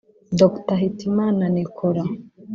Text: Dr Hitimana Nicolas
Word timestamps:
Dr 0.39 0.75
Hitimana 0.81 1.43
Nicolas 1.55 2.09